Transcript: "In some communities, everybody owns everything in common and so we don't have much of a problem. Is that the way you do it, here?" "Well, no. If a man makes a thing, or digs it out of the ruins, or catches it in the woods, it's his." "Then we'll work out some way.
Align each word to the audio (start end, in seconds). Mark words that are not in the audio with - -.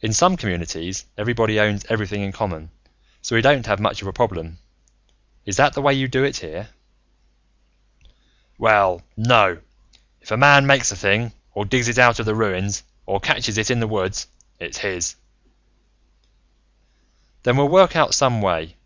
"In 0.00 0.14
some 0.14 0.38
communities, 0.38 1.04
everybody 1.18 1.60
owns 1.60 1.84
everything 1.90 2.22
in 2.22 2.32
common 2.32 2.58
and 2.58 2.70
so 3.20 3.36
we 3.36 3.42
don't 3.42 3.66
have 3.66 3.78
much 3.78 4.00
of 4.00 4.08
a 4.08 4.12
problem. 4.14 4.58
Is 5.44 5.58
that 5.58 5.74
the 5.74 5.82
way 5.82 5.92
you 5.92 6.08
do 6.08 6.24
it, 6.24 6.38
here?" 6.38 6.70
"Well, 8.56 9.02
no. 9.18 9.60
If 10.22 10.30
a 10.30 10.38
man 10.38 10.66
makes 10.66 10.90
a 10.92 10.96
thing, 10.96 11.32
or 11.52 11.66
digs 11.66 11.88
it 11.88 11.98
out 11.98 12.18
of 12.18 12.24
the 12.24 12.34
ruins, 12.34 12.84
or 13.04 13.20
catches 13.20 13.58
it 13.58 13.70
in 13.70 13.80
the 13.80 13.86
woods, 13.86 14.28
it's 14.58 14.78
his." 14.78 15.16
"Then 17.42 17.58
we'll 17.58 17.68
work 17.68 17.94
out 17.94 18.14
some 18.14 18.40
way. 18.40 18.76